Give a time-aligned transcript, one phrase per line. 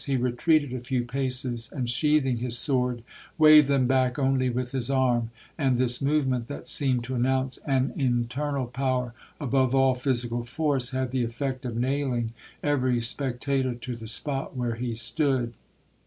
[0.07, 3.03] He retreated a few paces, and sheathing his sword,
[3.37, 7.93] waved them back only with his arm; and this movement, that seemed to announce an
[7.95, 12.33] internal power above all physical force, had the effect of nailing
[12.63, 15.53] every spectator to the spot where he stood.